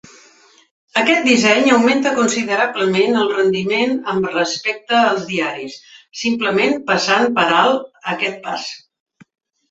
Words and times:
Aquest 0.99 1.25
disseny 1.31 1.67
augmenta 1.73 2.13
considerablement 2.19 3.19
el 3.23 3.27
rendiment 3.33 3.93
amb 4.13 4.29
respecte 4.35 4.97
als 5.09 5.27
diaris, 5.33 5.75
simplement 6.23 6.73
passant 6.89 7.27
per 7.37 7.45
alt 7.59 8.01
aquest 8.15 8.41
pas. 8.47 8.65